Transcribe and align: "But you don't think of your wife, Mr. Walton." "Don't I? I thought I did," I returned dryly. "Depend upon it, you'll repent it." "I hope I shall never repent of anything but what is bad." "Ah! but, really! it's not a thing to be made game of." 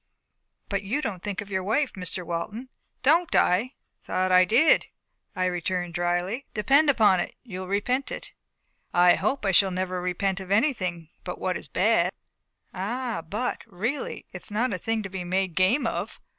"But 0.67 0.81
you 0.81 0.99
don't 0.99 1.21
think 1.21 1.41
of 1.41 1.51
your 1.51 1.61
wife, 1.63 1.93
Mr. 1.93 2.25
Walton." 2.25 2.69
"Don't 3.03 3.35
I? 3.35 3.55
I 3.57 3.71
thought 4.03 4.31
I 4.31 4.45
did," 4.45 4.87
I 5.35 5.45
returned 5.45 5.93
dryly. 5.93 6.47
"Depend 6.55 6.89
upon 6.89 7.19
it, 7.19 7.35
you'll 7.43 7.67
repent 7.67 8.11
it." 8.11 8.31
"I 8.95 9.13
hope 9.13 9.45
I 9.45 9.51
shall 9.51 9.69
never 9.69 10.01
repent 10.01 10.39
of 10.39 10.49
anything 10.49 11.09
but 11.23 11.37
what 11.37 11.55
is 11.55 11.67
bad." 11.67 12.11
"Ah! 12.73 13.21
but, 13.29 13.61
really! 13.67 14.25
it's 14.33 14.49
not 14.49 14.73
a 14.73 14.79
thing 14.79 15.03
to 15.03 15.09
be 15.09 15.23
made 15.23 15.53
game 15.53 15.85
of." 15.85 16.19